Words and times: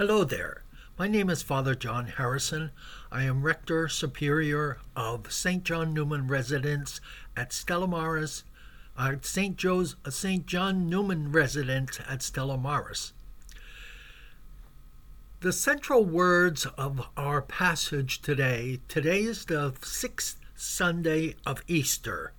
Hello 0.00 0.24
there. 0.24 0.62
My 0.98 1.08
name 1.08 1.28
is 1.28 1.42
Father 1.42 1.74
John 1.74 2.06
Harrison. 2.06 2.70
I 3.12 3.24
am 3.24 3.42
Rector 3.42 3.86
Superior 3.86 4.78
of 4.96 5.30
St. 5.30 5.62
John 5.62 5.92
Newman 5.92 6.26
Residence 6.26 7.02
at 7.36 7.52
Stella 7.52 7.86
Maris, 7.86 8.44
uh, 8.96 9.16
St. 9.20 9.58
Joe's 9.58 9.96
uh, 10.06 10.08
St. 10.08 10.46
John 10.46 10.88
Newman 10.88 11.32
Residence 11.32 12.00
at 12.08 12.22
Stella 12.22 12.56
Maris. 12.56 13.12
The 15.40 15.52
central 15.52 16.06
words 16.06 16.64
of 16.78 17.06
our 17.18 17.42
passage 17.42 18.22
today. 18.22 18.80
Today 18.88 19.24
is 19.24 19.44
the 19.44 19.74
sixth 19.82 20.40
Sunday 20.54 21.34
of 21.44 21.62
Easter. 21.68 22.32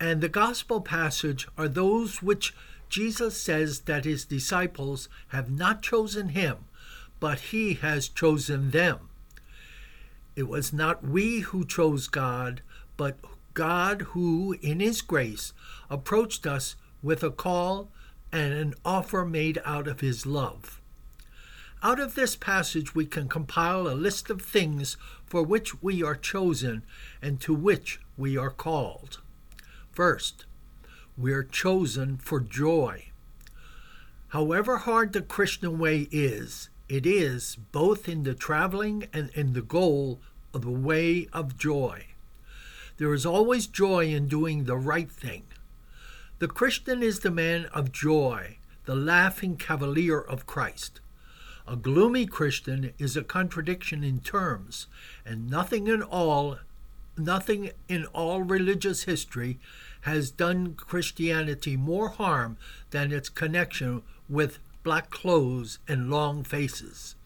And 0.00 0.22
the 0.22 0.30
gospel 0.30 0.80
passage 0.80 1.48
are 1.58 1.68
those 1.68 2.22
which 2.22 2.54
Jesus 2.88 3.40
says 3.40 3.80
that 3.80 4.04
his 4.04 4.24
disciples 4.24 5.08
have 5.28 5.50
not 5.50 5.82
chosen 5.82 6.30
him, 6.30 6.58
but 7.20 7.40
he 7.40 7.74
has 7.74 8.08
chosen 8.08 8.70
them. 8.70 9.08
It 10.34 10.48
was 10.48 10.72
not 10.72 11.02
we 11.02 11.40
who 11.40 11.64
chose 11.64 12.08
God, 12.08 12.62
but 12.96 13.18
God 13.54 14.02
who, 14.12 14.54
in 14.60 14.80
his 14.80 15.00
grace, 15.00 15.52
approached 15.88 16.46
us 16.46 16.76
with 17.02 17.22
a 17.22 17.30
call 17.30 17.90
and 18.30 18.52
an 18.52 18.74
offer 18.84 19.24
made 19.24 19.60
out 19.64 19.88
of 19.88 20.00
his 20.00 20.26
love. 20.26 20.80
Out 21.82 22.00
of 22.00 22.14
this 22.14 22.36
passage, 22.36 22.94
we 22.94 23.06
can 23.06 23.28
compile 23.28 23.86
a 23.86 23.94
list 23.94 24.28
of 24.30 24.42
things 24.42 24.96
for 25.24 25.42
which 25.42 25.82
we 25.82 26.02
are 26.02 26.14
chosen 26.14 26.82
and 27.22 27.40
to 27.40 27.54
which 27.54 28.00
we 28.16 28.36
are 28.36 28.50
called. 28.50 29.20
First, 29.90 30.46
we 31.16 31.32
are 31.32 31.42
chosen 31.42 32.18
for 32.18 32.40
joy. 32.40 33.10
However 34.28 34.78
hard 34.78 35.12
the 35.12 35.22
Christian 35.22 35.78
way 35.78 36.08
is, 36.10 36.68
it 36.88 37.06
is 37.06 37.56
both 37.72 38.08
in 38.08 38.22
the 38.24 38.34
traveling 38.34 39.08
and 39.12 39.30
in 39.30 39.52
the 39.52 39.62
goal 39.62 40.20
of 40.52 40.62
the 40.62 40.70
way 40.70 41.28
of 41.32 41.56
joy. 41.56 42.06
There 42.98 43.12
is 43.14 43.26
always 43.26 43.66
joy 43.66 44.06
in 44.06 44.28
doing 44.28 44.64
the 44.64 44.76
right 44.76 45.10
thing. 45.10 45.44
The 46.38 46.48
Christian 46.48 47.02
is 47.02 47.20
the 47.20 47.30
man 47.30 47.66
of 47.66 47.92
joy, 47.92 48.58
the 48.84 48.94
laughing 48.94 49.56
cavalier 49.56 50.20
of 50.20 50.46
Christ. 50.46 51.00
A 51.66 51.76
gloomy 51.76 52.26
Christian 52.26 52.92
is 52.98 53.16
a 53.16 53.24
contradiction 53.24 54.04
in 54.04 54.20
terms, 54.20 54.86
and 55.24 55.50
nothing 55.50 55.88
in 55.88 56.02
all 56.02 56.58
nothing 57.18 57.70
in 57.88 58.06
all 58.06 58.42
religious 58.42 59.04
history 59.04 59.58
has 60.02 60.30
done 60.30 60.74
Christianity 60.74 61.76
more 61.76 62.10
harm 62.10 62.56
than 62.90 63.12
its 63.12 63.28
connection 63.28 64.02
with 64.28 64.58
black 64.82 65.10
clothes 65.10 65.78
and 65.88 66.10
long 66.10 66.44
faces. 66.44 67.16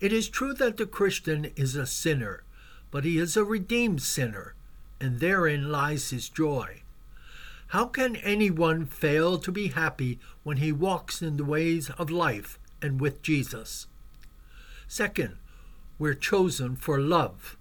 It 0.00 0.12
is 0.12 0.28
true 0.28 0.52
that 0.54 0.76
the 0.76 0.86
Christian 0.86 1.52
is 1.56 1.76
a 1.76 1.86
sinner, 1.86 2.42
but 2.90 3.04
he 3.04 3.18
is 3.18 3.36
a 3.36 3.44
redeemed 3.44 4.02
sinner, 4.02 4.54
and 5.00 5.20
therein 5.20 5.70
lies 5.70 6.10
his 6.10 6.28
joy. 6.28 6.82
How 7.68 7.86
can 7.86 8.16
anyone 8.16 8.86
fail 8.86 9.38
to 9.38 9.50
be 9.50 9.68
happy 9.68 10.18
when 10.42 10.58
he 10.58 10.72
walks 10.72 11.22
in 11.22 11.36
the 11.36 11.44
ways 11.44 11.90
of 11.90 12.10
life 12.10 12.58
and 12.82 13.00
with 13.00 13.22
Jesus? 13.22 13.86
Second, 14.86 15.36
we're 15.98 16.14
chosen 16.14 16.76
for 16.76 17.00
love. 17.00 17.56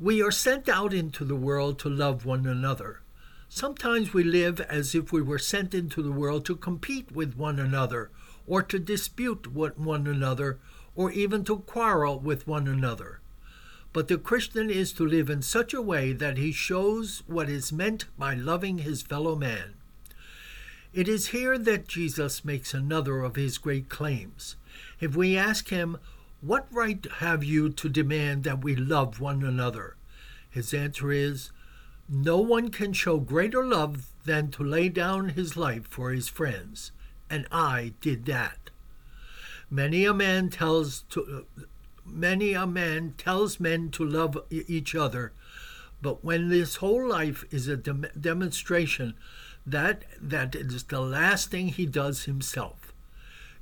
We 0.00 0.22
are 0.22 0.30
sent 0.30 0.68
out 0.68 0.94
into 0.94 1.24
the 1.24 1.34
world 1.34 1.80
to 1.80 1.88
love 1.88 2.24
one 2.24 2.46
another. 2.46 3.00
Sometimes 3.48 4.14
we 4.14 4.22
live 4.22 4.60
as 4.60 4.94
if 4.94 5.10
we 5.12 5.20
were 5.20 5.40
sent 5.40 5.74
into 5.74 6.02
the 6.02 6.12
world 6.12 6.44
to 6.44 6.54
compete 6.54 7.10
with 7.10 7.36
one 7.36 7.58
another, 7.58 8.12
or 8.46 8.62
to 8.62 8.78
dispute 8.78 9.52
with 9.52 9.76
one 9.76 10.06
another, 10.06 10.60
or 10.94 11.10
even 11.10 11.42
to 11.44 11.58
quarrel 11.58 12.20
with 12.20 12.46
one 12.46 12.68
another. 12.68 13.18
But 13.92 14.06
the 14.06 14.18
Christian 14.18 14.70
is 14.70 14.92
to 14.92 15.04
live 15.04 15.28
in 15.28 15.42
such 15.42 15.74
a 15.74 15.82
way 15.82 16.12
that 16.12 16.38
he 16.38 16.52
shows 16.52 17.24
what 17.26 17.48
is 17.48 17.72
meant 17.72 18.04
by 18.16 18.34
loving 18.34 18.78
his 18.78 19.02
fellow 19.02 19.34
man. 19.34 19.74
It 20.92 21.08
is 21.08 21.28
here 21.28 21.58
that 21.58 21.88
Jesus 21.88 22.44
makes 22.44 22.72
another 22.72 23.22
of 23.22 23.34
his 23.34 23.58
great 23.58 23.88
claims. 23.88 24.54
If 25.00 25.16
we 25.16 25.36
ask 25.36 25.70
him, 25.70 25.98
what 26.40 26.66
right 26.70 27.04
have 27.18 27.42
you 27.42 27.68
to 27.70 27.88
demand 27.88 28.44
that 28.44 28.62
we 28.62 28.76
love 28.76 29.20
one 29.20 29.42
another? 29.42 29.96
His 30.48 30.72
answer 30.72 31.10
is 31.10 31.50
No 32.08 32.38
one 32.38 32.70
can 32.70 32.92
show 32.92 33.18
greater 33.18 33.64
love 33.64 34.06
than 34.24 34.50
to 34.52 34.62
lay 34.62 34.88
down 34.88 35.30
his 35.30 35.56
life 35.56 35.86
for 35.88 36.10
his 36.12 36.28
friends, 36.28 36.92
and 37.28 37.46
I 37.50 37.94
did 38.00 38.26
that. 38.26 38.70
Many 39.70 40.04
a 40.04 40.14
man 40.14 40.48
tells 40.48 41.02
to 41.10 41.46
many 42.04 42.54
a 42.54 42.66
man 42.66 43.14
tells 43.18 43.60
men 43.60 43.90
to 43.90 44.04
love 44.04 44.38
each 44.50 44.94
other, 44.94 45.32
but 46.00 46.24
when 46.24 46.48
this 46.48 46.76
whole 46.76 47.06
life 47.06 47.44
is 47.50 47.68
a 47.68 47.76
dem- 47.76 48.06
demonstration 48.18 49.14
that 49.66 50.04
that 50.20 50.54
is 50.54 50.84
the 50.84 51.00
last 51.00 51.50
thing 51.50 51.68
he 51.68 51.84
does 51.84 52.24
himself. 52.24 52.94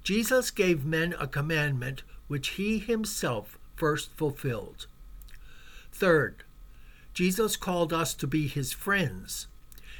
Jesus 0.04 0.52
gave 0.52 0.84
men 0.84 1.14
a 1.18 1.26
commandment 1.26 2.04
which 2.28 2.48
he 2.50 2.78
himself 2.78 3.58
first 3.76 4.10
fulfilled. 4.16 4.86
Third, 5.92 6.44
Jesus 7.14 7.56
called 7.56 7.92
us 7.92 8.14
to 8.14 8.26
be 8.26 8.46
his 8.46 8.72
friends. 8.72 9.46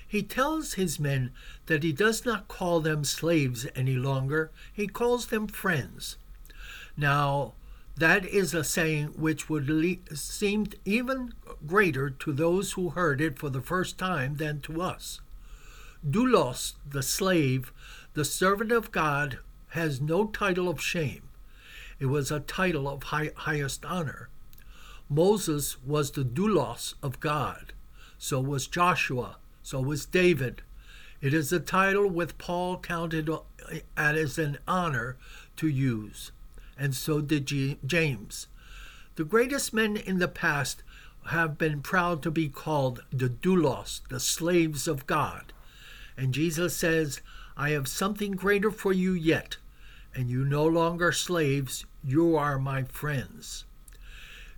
He 0.07 0.23
tells 0.23 0.75
his 0.75 1.01
men 1.01 1.33
that 1.67 1.83
he 1.83 1.93
does 1.93 2.25
not 2.25 2.49
call 2.49 2.81
them 2.81 3.05
slaves 3.05 3.67
any 3.75 3.97
longer, 3.97 4.51
he 4.73 4.87
calls 4.87 5.27
them 5.27 5.47
friends. 5.49 6.17
Now, 6.97 7.55
that 7.97 8.27
is 8.27 8.53
a 8.53 8.63
saying 8.63 9.09
which 9.17 9.49
would 9.49 9.71
le- 9.71 9.97
seem 10.15 10.67
even 10.85 11.33
greater 11.67 12.11
to 12.11 12.33
those 12.33 12.73
who 12.73 12.91
heard 12.91 13.21
it 13.21 13.39
for 13.39 13.49
the 13.49 13.63
first 13.63 13.97
time 13.97 14.37
than 14.37 14.61
to 14.63 14.83
us. 14.83 15.21
Doulos, 16.09 16.75
the 16.89 17.03
slave, 17.03 17.73
the 18.15 18.25
servant 18.25 18.71
of 18.71 18.93
God, 18.93 19.39
has 19.69 20.01
no 20.01 20.27
title 20.27 20.69
of 20.69 20.81
shame. 20.81 21.23
It 21.99 22.07
was 22.07 22.31
a 22.31 22.41
title 22.41 22.89
of 22.89 23.05
high, 23.05 23.31
highest 23.35 23.85
honor. 23.85 24.29
Moses 25.09 25.83
was 25.83 26.11
the 26.11 26.25
doulos 26.25 26.95
of 27.03 27.21
God. 27.21 27.73
So 28.19 28.41
was 28.41 28.67
Joshua. 28.67 29.37
So 29.63 29.81
was 29.81 30.05
David. 30.05 30.63
It 31.21 31.33
is 31.33 31.53
a 31.53 31.61
title 31.61 32.09
with 32.09 32.39
Paul 32.39 32.79
counted 32.79 33.31
eh, 33.31 33.81
as 33.97 34.39
an 34.39 34.59
honor 34.69 35.17
to 35.57 35.69
use. 35.69 36.33
And 36.79 36.95
so 36.95 37.21
did 37.21 37.47
James. 37.87 38.49
The 39.15 39.25
greatest 39.25 39.73
men 39.73 39.97
in 39.97 40.19
the 40.19 40.29
past 40.29 40.83
have 41.29 41.57
been 41.57 41.81
proud 41.81 42.23
to 42.23 42.31
be 42.31 42.49
called 42.49 43.03
the 43.11 43.31
doulos, 43.31 44.03
the 44.09 44.21
slaves 44.21 44.87
of 44.87 45.07
God. 45.07 45.53
And 46.17 46.35
Jesus 46.35 46.77
says, 46.77 47.23
I 47.57 47.71
have 47.71 47.89
something 47.89 48.33
greater 48.33 48.71
for 48.71 48.93
you 48.93 49.13
yet 49.13 49.57
and 50.17 50.31
you 50.31 50.45
no 50.45 50.65
longer 50.67 51.13
slaves, 51.13 51.85
you 52.03 52.37
are 52.37 52.59
my 52.59 52.83
friends. 52.85 53.67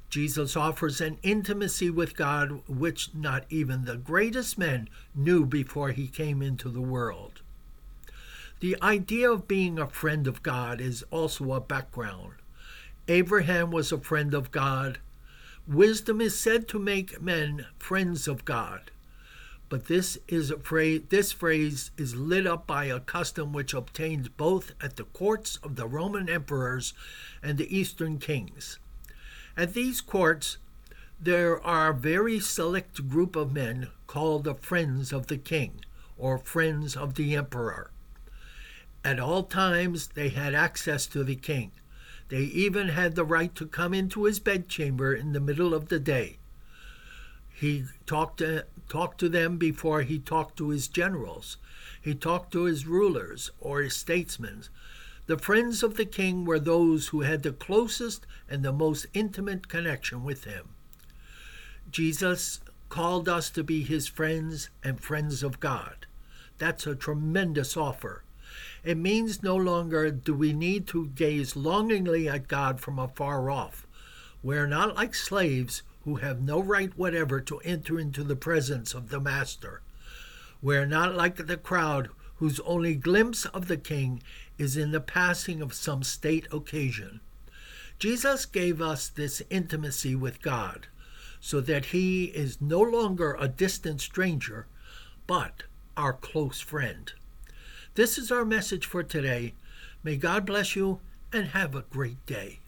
Jesus 0.09 0.57
offers 0.57 1.01
an 1.01 1.19
intimacy 1.23 1.91
with 1.91 2.17
God 2.17 2.63
which 2.67 3.15
not 3.15 3.45
even 3.51 3.85
the 3.85 3.97
greatest 3.97 4.57
men 4.57 4.89
knew 5.15 5.45
before 5.45 5.91
he 5.91 6.07
came 6.07 6.41
into 6.41 6.71
the 6.71 6.81
world. 6.81 7.43
The 8.61 8.81
idea 8.81 9.31
of 9.31 9.47
being 9.47 9.79
a 9.79 9.89
friend 9.89 10.27
of 10.27 10.43
God 10.43 10.81
is 10.81 11.05
also 11.11 11.53
a 11.53 11.61
background. 11.61 12.35
Abraham 13.09 13.71
was 13.71 13.93
a 13.93 13.99
friend 13.99 14.35
of 14.35 14.51
God. 14.51 14.99
Wisdom 15.67 16.21
is 16.21 16.39
said 16.39 16.69
to 16.69 16.79
make 16.79 17.21
men 17.21 17.67
friends 17.79 18.27
of 18.27 18.45
God. 18.45 18.91
But 19.69 19.87
this 19.87 20.19
is 20.29 20.51
a 20.51 20.59
phrase, 20.59 21.03
this 21.11 21.33
phrase 21.33 21.91
is 21.99 22.17
lit 22.17 22.47
up 22.47 22.67
by 22.67 22.87
a 22.87 23.01
custom 23.01 23.53
which 23.53 23.75
obtained 23.75 24.37
both 24.37 24.73
at 24.81 24.97
the 24.97 25.05
courts 25.05 25.59
of 25.62 25.76
the 25.76 25.87
Roman 25.87 26.29
emperors 26.29 26.94
and 27.43 27.59
the 27.59 27.76
Eastern 27.76 28.19
kings. 28.19 28.79
At 29.56 29.75
these 29.75 30.00
courts, 30.00 30.56
there 31.20 31.61
are 31.61 31.91
a 31.91 31.94
very 31.94 32.41
select 32.41 33.09
group 33.09 33.37
of 33.37 33.53
men 33.53 33.88
called 34.06 34.44
the 34.44 34.55
friends 34.55 35.12
of 35.12 35.26
the 35.26 35.37
king 35.37 35.85
or 36.17 36.38
friends 36.38 36.97
of 36.97 37.15
the 37.17 37.35
emperor. 37.37 37.91
At 39.05 39.20
all 39.20 39.43
times, 39.43 40.09
they 40.09 40.31
had 40.31 40.55
access 40.55 41.06
to 41.09 41.23
the 41.23 41.37
king. 41.37 41.73
They 42.29 42.43
even 42.43 42.88
had 42.88 43.15
the 43.15 43.25
right 43.25 43.55
to 43.55 43.67
come 43.67 43.94
into 43.94 44.25
his 44.25 44.38
bedchamber 44.38 45.15
in 45.15 45.32
the 45.32 45.41
middle 45.41 45.75
of 45.75 45.88
the 45.88 46.00
day. 46.00 46.38
He 47.58 47.87
talked 48.06 48.38
to, 48.38 48.66
talked 48.88 49.19
to 49.19 49.28
them 49.28 49.58
before 49.58 50.02
he 50.02 50.20
talked 50.20 50.56
to 50.58 50.69
his 50.69 50.87
generals. 50.87 51.56
He 52.00 52.14
talked 52.14 52.52
to 52.52 52.64
his 52.64 52.87
rulers 52.87 53.50
or 53.58 53.82
his 53.82 53.96
statesmen. 53.96 54.64
The 55.26 55.38
friends 55.38 55.82
of 55.82 55.96
the 55.96 56.06
king 56.06 56.44
were 56.44 56.60
those 56.60 57.08
who 57.08 57.22
had 57.22 57.43
the 57.43 57.52
closest 57.52 58.26
and 58.49 58.62
the 58.62 58.72
most 58.72 59.06
intimate 59.12 59.66
connection 59.66 60.22
with 60.22 60.44
him. 60.44 60.69
Jesus 61.90 62.60
called 62.88 63.28
us 63.28 63.50
to 63.50 63.64
be 63.64 63.82
his 63.82 64.06
friends 64.06 64.70
and 64.84 65.00
friends 65.00 65.43
of 65.43 65.58
God. 65.58 66.06
That's 66.58 66.87
a 66.87 66.94
tremendous 66.94 67.76
offer. 67.76 68.22
It 68.84 68.96
means 68.96 69.43
no 69.43 69.56
longer 69.56 70.12
do 70.12 70.32
we 70.32 70.52
need 70.52 70.87
to 70.88 71.08
gaze 71.08 71.56
longingly 71.56 72.28
at 72.28 72.46
God 72.46 72.81
from 72.81 73.00
afar 73.00 73.50
off. 73.50 73.84
We're 74.43 74.67
not 74.67 74.94
like 74.94 75.14
slaves 75.14 75.82
who 76.05 76.17
have 76.17 76.40
no 76.40 76.62
right 76.62 76.96
whatever 76.96 77.40
to 77.40 77.58
enter 77.61 77.99
into 77.99 78.23
the 78.23 78.37
presence 78.37 78.94
of 78.94 79.11
the 79.11 79.20
Master. 79.20 79.82
We're 80.62 80.87
not 80.87 81.14
like 81.14 81.46
the 81.46 81.56
crowd 81.56 82.08
whose 82.37 82.61
only 82.61 82.94
glimpse 82.94 83.46
of 83.46 83.69
the 83.69 83.76
King 83.76 84.23
is 84.56 84.76
in 84.76 84.93
the 84.93 85.00
passing 85.00 85.61
of 85.61 85.75
some 85.75 86.02
state 86.02 86.46
occasion. 86.52 87.20
Jesus 87.99 88.46
gave 88.46 88.81
us 88.81 89.08
this 89.08 89.43
intimacy 89.50 90.14
with 90.14 90.41
God 90.41 90.87
so 91.41 91.61
that 91.61 91.87
he 91.87 92.26
is 92.26 92.61
no 92.61 92.81
longer 92.81 93.37
a 93.38 93.49
distant 93.49 94.00
stranger, 94.00 94.67
but 95.26 95.64
our 95.96 96.12
close 96.12 96.61
friend. 96.61 97.12
This 97.94 98.19
is 98.19 98.31
our 98.31 98.44
message 98.44 98.87
for 98.87 99.02
today. 99.02 99.55
May 100.05 100.17
God 100.17 100.46
bless 100.46 100.76
you 100.76 101.00
and 101.32 101.49
have 101.49 101.75
a 101.75 101.82
great 101.91 102.25
day. 102.26 102.61